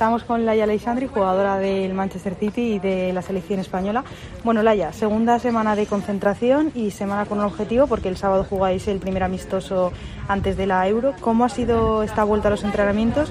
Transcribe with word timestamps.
Estamos 0.00 0.24
con 0.24 0.46
Laia 0.46 0.64
Alexandri, 0.64 1.08
jugadora 1.08 1.58
del 1.58 1.92
Manchester 1.92 2.34
City 2.34 2.76
y 2.76 2.78
de 2.78 3.12
la 3.12 3.20
selección 3.20 3.60
española. 3.60 4.02
Bueno, 4.44 4.62
Laia, 4.62 4.94
segunda 4.94 5.38
semana 5.38 5.76
de 5.76 5.84
concentración 5.84 6.72
y 6.74 6.90
semana 6.90 7.26
con 7.26 7.38
un 7.38 7.44
objetivo 7.44 7.86
porque 7.86 8.08
el 8.08 8.16
sábado 8.16 8.46
jugáis 8.48 8.88
el 8.88 8.98
primer 8.98 9.22
amistoso 9.22 9.92
antes 10.26 10.56
de 10.56 10.66
la 10.66 10.88
Euro. 10.88 11.12
¿Cómo 11.20 11.44
ha 11.44 11.50
sido 11.50 12.02
esta 12.02 12.24
vuelta 12.24 12.48
a 12.48 12.50
los 12.50 12.64
entrenamientos? 12.64 13.30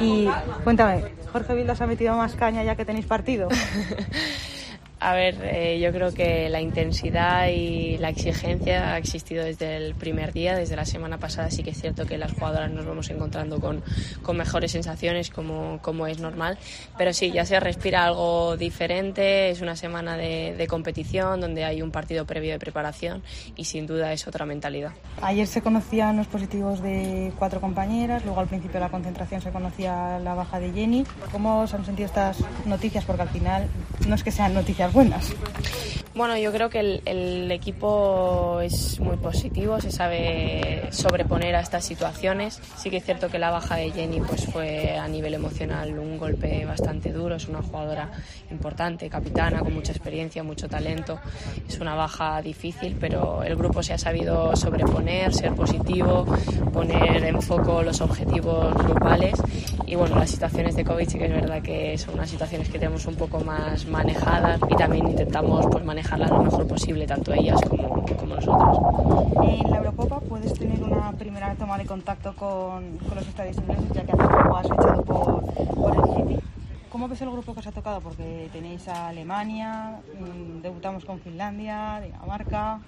Y 0.00 0.28
cuéntame, 0.64 1.04
¿Jorge 1.32 1.54
Vildas 1.54 1.80
ha 1.82 1.86
metido 1.86 2.16
más 2.16 2.34
caña 2.34 2.64
ya 2.64 2.74
que 2.74 2.84
tenéis 2.84 3.06
partido? 3.06 3.48
A 5.00 5.14
ver, 5.14 5.36
eh, 5.44 5.78
yo 5.78 5.92
creo 5.92 6.12
que 6.12 6.48
la 6.48 6.60
intensidad 6.60 7.48
y 7.48 7.98
la 7.98 8.08
exigencia 8.08 8.94
ha 8.94 8.98
existido 8.98 9.44
desde 9.44 9.76
el 9.76 9.94
primer 9.94 10.32
día, 10.32 10.56
desde 10.56 10.74
la 10.74 10.84
semana 10.84 11.18
pasada 11.18 11.50
sí 11.50 11.62
que 11.62 11.70
es 11.70 11.80
cierto 11.80 12.04
que 12.04 12.18
las 12.18 12.32
jugadoras 12.32 12.70
nos 12.72 12.84
vamos 12.84 13.08
encontrando 13.10 13.60
con, 13.60 13.82
con 14.22 14.36
mejores 14.36 14.72
sensaciones 14.72 15.30
como, 15.30 15.78
como, 15.82 16.08
es 16.08 16.18
normal, 16.18 16.58
pero 16.96 17.12
sí, 17.12 17.30
ya 17.30 17.44
se 17.44 17.60
respira 17.60 18.06
algo 18.06 18.56
diferente, 18.56 19.50
es 19.50 19.60
una 19.60 19.76
semana 19.76 20.16
de, 20.16 20.54
de, 20.56 20.66
competición 20.66 21.40
donde 21.40 21.64
hay 21.64 21.80
un 21.80 21.92
partido 21.92 22.24
previo 22.24 22.52
de 22.52 22.58
preparación 22.58 23.22
y 23.54 23.64
sin 23.64 23.86
duda 23.86 24.12
es 24.12 24.26
otra 24.26 24.46
mentalidad. 24.46 24.92
Ayer 25.22 25.46
se 25.46 25.62
conocían 25.62 26.16
los 26.16 26.26
positivos 26.26 26.82
de 26.82 27.32
cuatro 27.38 27.60
compañeras, 27.60 28.24
luego 28.24 28.40
al 28.40 28.48
principio 28.48 28.74
de 28.74 28.86
la 28.86 28.90
concentración 28.90 29.40
se 29.40 29.50
conocía 29.50 30.18
la 30.18 30.34
baja 30.34 30.58
de 30.58 30.72
Jenny. 30.72 31.04
¿Cómo 31.30 31.60
os 31.60 31.72
han 31.74 31.84
sentido 31.84 32.06
estas 32.06 32.38
noticias? 32.66 33.04
Porque 33.04 33.22
al 33.22 33.28
final 33.28 33.68
no 34.08 34.14
es 34.14 34.24
que 34.24 34.32
sean 34.32 34.54
noticias 34.54 34.87
buenas. 34.92 35.32
Bueno, 36.18 36.36
yo 36.36 36.50
creo 36.50 36.68
que 36.68 36.80
el, 36.80 37.02
el, 37.04 37.52
equipo 37.52 38.60
es 38.60 38.98
muy 38.98 39.16
positivo, 39.18 39.80
se 39.80 39.92
sabe 39.92 40.88
sobreponer 40.90 41.54
a 41.54 41.60
estas 41.60 41.84
situaciones. 41.84 42.60
Sí 42.76 42.90
que 42.90 42.96
es 42.96 43.04
cierto 43.04 43.28
que 43.28 43.38
la 43.38 43.52
baja 43.52 43.76
de 43.76 43.92
Jenny 43.92 44.20
pues 44.20 44.46
fue 44.46 44.98
a 44.98 45.06
nivel 45.06 45.34
emocional 45.34 45.96
un 45.96 46.18
golpe 46.18 46.64
bastante 46.64 47.12
duro. 47.12 47.36
Es 47.36 47.46
una 47.46 47.62
jugadora 47.62 48.10
importante, 48.50 49.08
capitana, 49.08 49.60
con 49.60 49.72
mucha 49.72 49.92
experiencia, 49.92 50.42
mucho 50.42 50.68
talento. 50.68 51.20
Es 51.68 51.78
una 51.78 51.94
baja 51.94 52.42
difícil, 52.42 52.96
pero 52.98 53.44
el 53.44 53.54
grupo 53.54 53.80
se 53.84 53.92
ha 53.92 53.98
sabido 53.98 54.56
sobreponer, 54.56 55.32
ser 55.32 55.54
positivo, 55.54 56.26
poner 56.72 57.22
en 57.22 57.40
foco 57.40 57.80
los 57.84 58.00
objetivos 58.00 58.74
grupales. 58.74 59.40
Y 59.86 59.94
bueno, 59.94 60.16
las 60.18 60.30
situaciones 60.30 60.74
de 60.74 60.84
COVID 60.84 61.08
sí 61.08 61.16
que 61.16 61.26
es 61.26 61.32
verdad 61.32 61.62
que 61.62 61.96
son 61.96 62.14
unas 62.14 62.28
situaciones 62.28 62.68
que 62.68 62.78
tenemos 62.80 63.06
un 63.06 63.14
poco 63.14 63.38
más 63.40 63.86
manejadas 63.86 64.60
y 64.68 64.74
también 64.78 65.08
intentamos 65.08 65.66
pues, 65.70 65.84
manejarlas 65.84 66.30
lo 66.30 66.44
mejor 66.44 66.66
posible, 66.66 67.06
tanto 67.06 67.34
ellas 67.34 67.60
como, 67.68 68.04
como, 68.06 68.34
nosotros. 68.36 68.78
En 69.42 69.70
la 69.70 69.78
Eurocopa 69.78 70.20
puedes 70.20 70.54
tener 70.54 70.82
una 70.82 71.12
primera 71.12 71.54
toma 71.56 71.76
de 71.76 71.84
contacto 71.84 72.34
con, 72.36 72.96
con 72.98 73.16
los 73.16 73.26
estadios 73.26 73.56
ingleses, 73.58 73.92
ya 73.92 74.04
que 74.04 74.12
hace 74.12 74.22
poco 74.22 74.56
has 74.56 74.68
fichado 74.68 75.04
por, 75.04 75.74
por 75.74 75.96
el 75.96 76.16
City. 76.16 76.42
¿Cómo 76.90 77.08
ves 77.08 77.20
el 77.20 77.30
grupo 77.30 77.52
que 77.52 77.60
os 77.60 77.66
ha 77.66 77.72
tocado? 77.72 78.00
Porque 78.00 78.48
tenéis 78.52 78.88
a 78.88 79.08
Alemania, 79.08 80.00
mmm, 80.18 80.62
debutamos 80.62 81.04
con 81.04 81.18
Finlandia, 81.20 82.00
Dinamarca. 82.00 82.80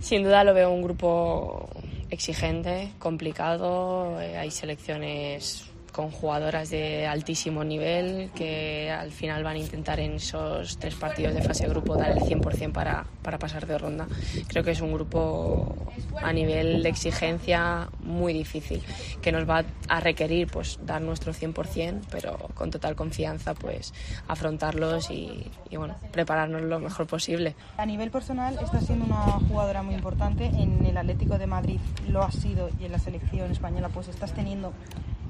Sin 0.00 0.24
duda 0.24 0.44
lo 0.44 0.52
veo 0.52 0.70
un 0.70 0.82
grupo 0.82 1.68
exigente, 2.10 2.92
complicado, 2.98 4.20
eh, 4.20 4.36
hay 4.36 4.50
selecciones 4.50 5.70
con 5.96 6.10
jugadoras 6.10 6.68
de 6.68 7.06
altísimo 7.06 7.64
nivel 7.64 8.30
que 8.34 8.90
al 8.90 9.10
final 9.12 9.42
van 9.42 9.56
a 9.56 9.60
intentar 9.60 9.98
en 9.98 10.16
esos 10.16 10.76
tres 10.76 10.94
partidos 10.94 11.32
de 11.32 11.40
fase 11.40 11.64
de 11.64 11.70
grupo 11.70 11.96
dar 11.96 12.10
el 12.10 12.18
100% 12.18 12.70
para, 12.70 13.06
para 13.22 13.38
pasar 13.38 13.66
de 13.66 13.78
ronda. 13.78 14.06
Creo 14.46 14.62
que 14.62 14.72
es 14.72 14.82
un 14.82 14.92
grupo 14.92 15.74
a 16.20 16.34
nivel 16.34 16.82
de 16.82 16.90
exigencia 16.90 17.88
muy 18.00 18.34
difícil, 18.34 18.82
que 19.22 19.32
nos 19.32 19.48
va 19.48 19.64
a 19.88 20.00
requerir 20.00 20.48
pues 20.48 20.78
dar 20.84 21.00
nuestro 21.00 21.32
100%, 21.32 22.02
pero 22.10 22.36
con 22.54 22.70
total 22.70 22.94
confianza 22.94 23.54
pues 23.54 23.94
afrontarlos 24.28 25.10
y, 25.10 25.50
y 25.70 25.78
bueno, 25.78 25.96
prepararnos 26.12 26.60
lo 26.60 26.78
mejor 26.78 27.06
posible. 27.06 27.54
A 27.78 27.86
nivel 27.86 28.10
personal 28.10 28.58
estás 28.62 28.84
siendo 28.84 29.06
una 29.06 29.40
jugadora 29.48 29.82
muy 29.82 29.94
importante 29.94 30.44
en 30.44 30.84
el 30.84 30.98
Atlético 30.98 31.38
de 31.38 31.46
Madrid, 31.46 31.80
lo 32.06 32.22
has 32.22 32.34
sido 32.34 32.68
y 32.78 32.84
en 32.84 32.92
la 32.92 32.98
selección 32.98 33.50
española 33.50 33.88
pues 33.88 34.08
estás 34.08 34.34
teniendo 34.34 34.74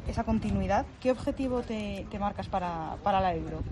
esa 0.06 0.24
continuidad. 0.24 0.86
¿Qué 1.00 1.10
objetivo 1.10 1.62
te, 1.62 2.06
te 2.10 2.18
marcas 2.18 2.48
para, 2.48 2.96
para, 3.02 3.20
la 3.20 3.34
Euro? 3.34 3.62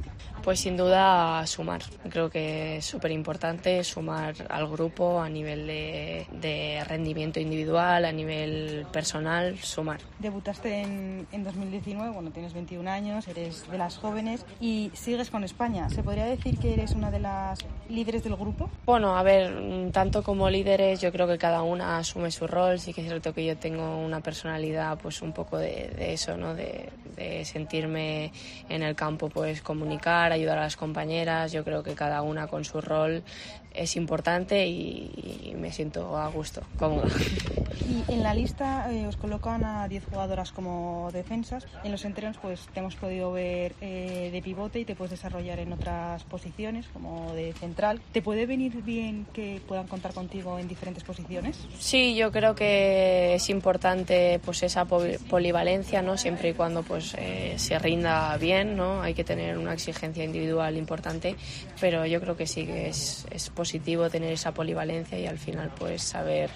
Pues 0.43 0.61
sin 0.61 0.77
duda 0.77 1.47
sumar. 1.47 1.83
Creo 2.11 2.31
que 2.31 2.77
es 2.77 2.85
súper 2.85 3.11
importante 3.11 3.83
sumar 3.85 4.35
al 4.51 4.69
grupo 4.69 5.21
a 5.21 5.29
nivel 5.29 5.67
de, 5.67 6.27
de, 6.33 6.83
rendimiento 6.87 7.41
individual, 7.41 8.05
a 8.05 8.13
nivel 8.13 8.87
personal, 8.93 9.59
sumar. 9.59 10.01
Debutaste 10.19 10.83
en, 10.83 11.27
en 11.33 11.45
2019, 11.45 12.11
bueno, 12.11 12.31
tienes 12.31 12.53
21 12.53 12.91
años, 12.91 13.29
eres 13.29 13.71
de 13.71 13.79
las 13.79 13.97
jóvenes 13.97 14.45
y 14.61 14.91
sigues 14.95 15.31
con 15.31 15.45
España. 15.45 15.89
¿Se 15.91 16.03
podría 16.03 16.27
decir 16.27 16.59
que 16.59 16.75
eres 16.75 16.93
una 16.93 17.11
de 17.11 17.21
las 17.21 17.61
líderes 17.89 18.25
del 18.25 18.37
grupo? 18.37 18.69
Bueno, 18.85 19.17
a 19.17 19.23
ver, 19.23 19.91
tanto 19.93 20.23
como 20.23 20.51
líderes, 20.51 21.01
yo 21.01 21.13
creo 21.13 21.27
que 21.27 21.39
cada 21.39 21.63
una 21.63 21.99
asume 21.99 22.31
su 22.31 22.47
rol. 22.47 22.79
Sí 22.79 22.93
que 22.93 23.01
es 23.01 23.07
cierto 23.07 23.33
que 23.33 23.45
yo 23.45 23.57
tengo 23.57 23.99
una 23.99 24.21
personalidad 24.21 24.99
pues 24.99 25.23
un 25.23 25.33
poco 25.33 25.59
de, 25.59 25.93
de 25.97 26.13
eso, 26.25 26.37
¿no? 26.39 26.55
De, 26.55 26.89
de, 27.17 27.45
sentirme 27.45 28.33
en 28.69 28.83
el 28.83 28.95
campo, 28.95 29.29
pues 29.29 29.61
comunicar, 29.61 30.33
ayudar 30.33 30.59
a 30.59 30.63
las 30.63 30.77
compañeras. 30.77 31.53
Yo 31.53 31.65
creo 31.65 31.83
que 31.83 31.95
cada 31.95 32.23
una 32.23 32.47
con 32.47 32.65
su 32.65 32.81
rol 32.81 33.23
es 33.75 33.97
importante 33.97 34.67
y, 34.67 35.51
y 35.51 35.55
me 35.55 35.73
siento 35.73 36.17
a 36.17 36.29
gusto, 36.29 36.63
cómoda. 36.79 37.09
Y 37.89 38.13
en 38.13 38.23
la 38.23 38.35
lista 38.35 38.93
eh, 38.93 39.07
os 39.07 39.17
colocan 39.17 39.65
a 39.65 39.89
10 39.89 40.05
jugadoras 40.07 40.53
como 40.53 41.11
defensas. 41.13 41.67
En 41.83 41.93
los 41.93 42.05
entrenos 42.05 42.39
pues 42.39 42.61
te 42.73 42.81
hemos 42.81 42.97
podido 42.97 43.33
ver 43.33 43.75
eh, 43.81 44.31
de 44.33 44.43
pivote 44.43 44.81
y 44.81 44.85
te 44.85 44.95
puedes 44.95 45.11
desarrollar 45.11 45.59
en 45.59 45.73
otras 45.73 46.25
posiciones 46.25 46.87
como 46.93 47.33
de 47.35 47.53
central. 47.53 48.01
¿Te 48.13 48.23
puede 48.23 48.47
venir 48.47 48.83
bien 48.83 49.27
que 49.33 49.61
puedan 49.67 49.87
contar 49.87 50.13
contigo 50.13 50.59
en 50.59 50.69
diferentes 50.69 51.05
posiciones? 51.05 51.59
Sí, 51.79 52.15
yo 52.15 52.33
creo 52.33 52.55
que 52.55 53.35
es 53.35 53.51
importante 53.51 54.41
pues 54.45 54.63
esa 54.63 54.85
polivalencia, 54.85 56.03
¿no? 56.03 56.17
Siempre 56.17 56.51
y 56.51 56.53
cuando 56.55 56.83
pues 56.83 57.15
eh, 57.19 57.55
se 57.57 57.79
rinda 57.79 58.37
bien, 58.39 58.77
¿no? 58.77 59.03
Hay 59.03 59.15
que 59.15 59.25
tener 59.25 59.59
una 59.59 59.75
exigencia 59.75 60.25
individual 60.25 60.77
importante, 60.77 61.37
pero 61.81 62.07
yo 62.07 62.21
creo 62.21 62.37
que 62.37 62.47
sí 62.47 62.67
que 62.67 62.89
es, 62.89 63.27
es 63.31 63.51
positivo 63.65 64.11
tener 64.11 64.31
esa 64.31 64.53
polivalencia 64.53 65.19
y 65.19 65.27
al 65.27 65.39
final 65.39 65.71
pues 65.79 66.03
saber 66.03 66.51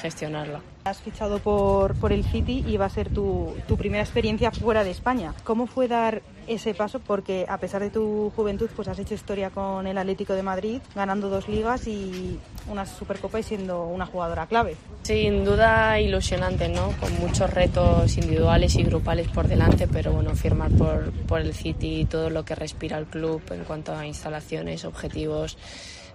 gestionarla. 0.00 0.60
Has 0.84 1.00
fichado 1.00 1.40
por, 1.40 1.96
por 1.96 2.12
el 2.12 2.24
City 2.24 2.64
y 2.66 2.76
va 2.76 2.86
a 2.86 2.88
ser 2.88 3.08
tu, 3.08 3.52
tu, 3.66 3.76
primera 3.76 4.02
experiencia 4.02 4.52
fuera 4.52 4.84
de 4.84 4.90
España. 4.92 5.34
¿Cómo 5.42 5.66
fue 5.66 5.88
dar 5.88 6.22
ese 6.46 6.72
paso? 6.74 7.00
Porque 7.00 7.46
a 7.48 7.58
pesar 7.58 7.82
de 7.82 7.90
tu 7.90 8.32
juventud, 8.36 8.68
pues 8.74 8.86
has 8.86 8.98
hecho 9.00 9.14
historia 9.14 9.50
con 9.50 9.88
el 9.88 9.98
Atlético 9.98 10.34
de 10.34 10.42
Madrid, 10.44 10.80
ganando 10.94 11.28
dos 11.28 11.48
ligas 11.48 11.88
y 11.88 12.38
una 12.68 12.86
Supercopa 12.86 13.40
y 13.40 13.42
siendo 13.42 13.84
una 13.86 14.06
jugadora 14.06 14.46
clave. 14.46 14.76
Sin 15.02 15.44
duda 15.44 15.98
ilusionante, 16.00 16.68
¿no? 16.68 16.92
Con 17.00 17.12
muchos 17.18 17.50
retos 17.50 18.16
individuales 18.18 18.76
y 18.76 18.84
grupales 18.84 19.28
por 19.28 19.48
delante, 19.48 19.88
pero 19.88 20.12
bueno, 20.12 20.34
firmar 20.36 20.70
por, 20.72 21.10
por 21.26 21.40
el 21.40 21.54
City 21.54 22.02
y 22.02 22.04
todo 22.04 22.30
lo 22.30 22.44
que 22.44 22.54
respira 22.54 22.98
el 22.98 23.06
club 23.06 23.42
en 23.50 23.64
cuanto 23.64 23.94
a 23.94 24.06
instalaciones, 24.06 24.84
objetivos 24.84 25.58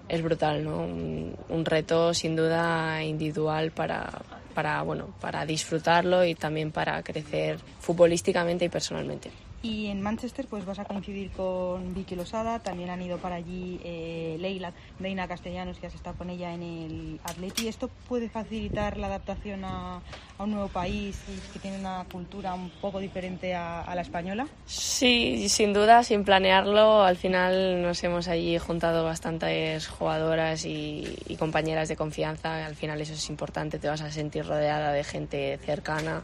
es 0.09 0.21
brutal, 0.21 0.63
¿no? 0.63 0.77
Un, 0.79 1.35
un, 1.49 1.65
reto 1.65 2.13
sin 2.13 2.35
duda 2.35 3.03
individual 3.03 3.71
para, 3.71 4.09
para, 4.53 4.81
bueno, 4.81 5.13
para 5.19 5.45
disfrutarlo 5.45 6.23
y 6.25 6.35
también 6.35 6.71
para 6.71 7.01
crecer 7.03 7.59
futbolísticamente 7.79 8.65
y 8.65 8.69
personalmente. 8.69 9.31
Y 9.63 9.87
en 9.87 10.01
Manchester 10.01 10.45
pues 10.47 10.65
vas 10.65 10.77
a 10.77 10.85
coincidir 10.85 11.31
con 11.31 11.95
Vicky 11.95 12.15
Losada, 12.15 12.59
también 12.59 12.91
han 12.91 13.01
ido 13.01 13.17
para 13.17 13.35
allí 13.35 13.79
eh, 13.83 14.37
Leila, 14.39 14.71
Deina 14.99 15.27
Castellanos, 15.27 15.79
que 15.79 15.87
has 15.87 15.95
estado 15.95 16.15
con 16.15 16.29
ella 16.29 16.53
en 16.53 16.61
el 16.61 17.19
Atleti. 17.23 17.67
¿Esto 17.67 17.89
puede 18.07 18.29
facilitar 18.29 18.97
la 18.97 19.07
adaptación 19.07 19.65
a, 19.65 19.99
a 20.37 20.43
un 20.43 20.51
nuevo 20.51 20.67
país 20.67 21.19
que 21.51 21.59
tiene 21.59 21.79
una 21.79 22.05
cultura 22.11 22.53
un 22.53 22.69
poco 22.69 22.99
diferente 22.99 23.55
a, 23.55 23.81
a, 23.81 23.95
la 23.95 24.01
española? 24.01 24.47
Sí, 24.67 25.49
sin 25.49 25.73
duda, 25.73 26.03
sin 26.03 26.23
planearlo. 26.23 27.01
Al 27.03 27.17
final 27.17 27.81
nos 27.81 28.03
hemos 28.03 28.27
allí 28.27 28.59
juntado 28.59 29.05
bastantes 29.05 29.87
jugadoras 29.87 30.65
y, 30.65 31.03
y 31.27 31.35
compañeras 31.35 31.89
de 31.89 31.95
confianza. 31.95 32.63
Al 32.63 32.75
final 32.75 33.01
eso 33.01 33.13
es 33.13 33.29
importante, 33.29 33.79
te 33.79 33.87
vas 33.87 34.01
a 34.01 34.11
sentir 34.11 34.45
rodeada 34.45 34.91
de 34.91 35.03
gente 35.03 35.57
cercana. 35.65 36.21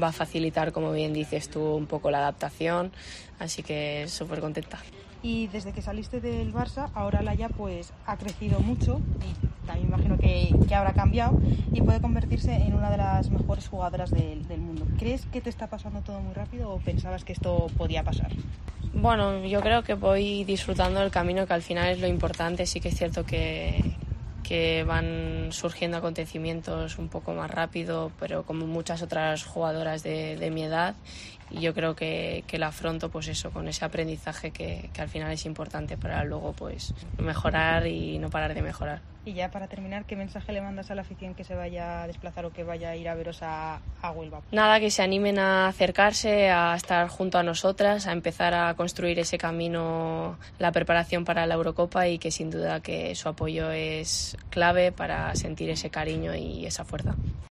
Va 0.00 0.08
a 0.08 0.12
facilitar, 0.12 0.70
como 0.70 0.92
bien 0.92 1.12
dices 1.12 1.50
tú, 1.50 1.60
un 1.74 1.86
poco 1.86 2.12
la 2.12 2.18
adaptación 2.18 2.75
así 3.38 3.62
que 3.62 4.06
súper 4.08 4.40
contenta. 4.40 4.78
Y 5.22 5.48
desde 5.48 5.72
que 5.72 5.82
saliste 5.82 6.20
del 6.20 6.52
Barça, 6.52 6.90
ahora 6.94 7.22
Laia 7.22 7.48
pues 7.48 7.92
ha 8.06 8.16
crecido 8.16 8.60
mucho 8.60 9.00
y 9.20 9.66
también 9.66 9.88
imagino 9.88 10.18
que, 10.18 10.54
que 10.68 10.74
habrá 10.74 10.92
cambiado 10.92 11.40
y 11.72 11.80
puede 11.82 12.00
convertirse 12.00 12.52
en 12.54 12.74
una 12.74 12.90
de 12.90 12.98
las 12.98 13.30
mejores 13.30 13.66
jugadoras 13.68 14.10
del, 14.10 14.46
del 14.46 14.60
mundo. 14.60 14.86
¿Crees 14.98 15.26
que 15.26 15.40
te 15.40 15.50
está 15.50 15.66
pasando 15.66 16.02
todo 16.02 16.20
muy 16.20 16.34
rápido 16.34 16.70
o 16.70 16.78
pensabas 16.78 17.24
que 17.24 17.32
esto 17.32 17.66
podía 17.76 18.04
pasar? 18.04 18.30
Bueno, 18.92 19.44
yo 19.44 19.60
creo 19.60 19.82
que 19.82 19.94
voy 19.94 20.44
disfrutando 20.44 21.00
del 21.00 21.10
camino, 21.10 21.46
que 21.46 21.52
al 21.52 21.62
final 21.62 21.88
es 21.88 22.00
lo 22.00 22.06
importante. 22.06 22.64
Sí 22.64 22.80
que 22.80 22.88
es 22.88 22.96
cierto 22.96 23.26
que, 23.26 23.95
que 24.46 24.84
van 24.84 25.48
surgiendo 25.50 25.96
acontecimientos 25.96 26.98
un 26.98 27.08
poco 27.08 27.34
más 27.34 27.50
rápido, 27.50 28.12
pero 28.20 28.44
como 28.44 28.64
muchas 28.64 29.02
otras 29.02 29.44
jugadoras 29.44 30.04
de, 30.04 30.50
mi 30.52 30.62
edad. 30.62 30.94
y 31.50 31.60
yo 31.60 31.74
creo 31.74 31.96
que, 31.96 32.44
que 32.46 32.56
la 32.56 32.68
afronto 32.68 33.08
pues 33.08 33.26
eso, 33.26 33.50
con 33.50 33.66
ese 33.66 33.84
aprendizaje 33.84 34.52
que, 34.52 34.88
que 34.92 35.02
al 35.02 35.08
final 35.08 35.32
es 35.32 35.46
importante 35.46 35.96
para 35.96 36.22
luego 36.22 36.52
pues 36.52 36.94
mejorar 37.18 37.88
y 37.88 38.18
no 38.18 38.30
parar 38.30 38.54
de 38.54 38.62
mejorar. 38.62 39.15
Y 39.26 39.34
ya 39.34 39.50
para 39.50 39.66
terminar, 39.66 40.04
¿qué 40.04 40.14
mensaje 40.14 40.52
le 40.52 40.60
mandas 40.60 40.92
a 40.92 40.94
la 40.94 41.02
afición 41.02 41.34
que 41.34 41.42
se 41.42 41.56
vaya 41.56 42.04
a 42.04 42.06
desplazar 42.06 42.44
o 42.44 42.52
que 42.52 42.62
vaya 42.62 42.90
a 42.90 42.96
ir 42.96 43.08
a 43.08 43.16
veros 43.16 43.42
a, 43.42 43.80
a 44.00 44.10
Huelva? 44.12 44.40
Nada, 44.52 44.78
que 44.78 44.88
se 44.88 45.02
animen 45.02 45.40
a 45.40 45.66
acercarse, 45.66 46.48
a 46.48 46.76
estar 46.76 47.08
junto 47.08 47.36
a 47.36 47.42
nosotras, 47.42 48.06
a 48.06 48.12
empezar 48.12 48.54
a 48.54 48.72
construir 48.74 49.18
ese 49.18 49.36
camino, 49.36 50.38
la 50.60 50.70
preparación 50.70 51.24
para 51.24 51.44
la 51.44 51.54
Eurocopa 51.54 52.06
y 52.06 52.18
que 52.18 52.30
sin 52.30 52.50
duda 52.52 52.78
que 52.78 53.16
su 53.16 53.28
apoyo 53.28 53.72
es 53.72 54.36
clave 54.48 54.92
para 54.92 55.34
sentir 55.34 55.70
ese 55.70 55.90
cariño 55.90 56.36
y 56.36 56.64
esa 56.64 56.84
fuerza. 56.84 57.16